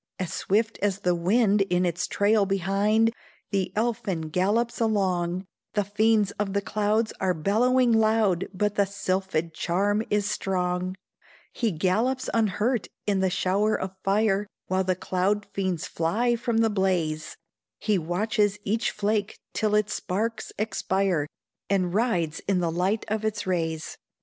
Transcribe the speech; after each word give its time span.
As 0.17 0.33
swift 0.33 0.79
as 0.81 1.01
the 1.01 1.13
wind 1.13 1.61
in 1.61 1.85
its 1.85 2.07
trail 2.07 2.47
behind 2.47 3.13
The 3.51 3.71
elfin 3.75 4.29
gallops 4.29 4.79
along, 4.79 5.45
The 5.75 5.83
fiends 5.83 6.31
of 6.39 6.53
the 6.53 6.61
clouds 6.63 7.13
are 7.19 7.35
bellowing 7.35 7.91
loud, 7.93 8.47
But 8.51 8.73
the 8.73 8.85
sylphid 8.87 9.53
charm 9.53 10.01
is 10.09 10.27
strong; 10.27 10.95
He 11.53 11.69
gallops 11.69 12.31
unhurt 12.33 12.87
in 13.05 13.19
the 13.19 13.29
shower 13.29 13.79
of 13.79 13.95
fire, 14.03 14.47
While 14.65 14.85
the 14.85 14.95
cloud 14.95 15.45
fiends 15.53 15.85
fly 15.85 16.35
from 16.35 16.57
the 16.57 16.71
blaze; 16.71 17.37
He 17.77 17.99
watches 17.99 18.57
each 18.63 18.89
flake 18.89 19.37
till 19.53 19.75
its 19.75 19.93
sparks 19.93 20.51
expire, 20.57 21.27
And 21.69 21.93
rides 21.93 22.39
in 22.47 22.59
the 22.59 22.71
light 22.71 23.05
of 23.07 23.23
its 23.23 23.45
rays. 23.45 23.97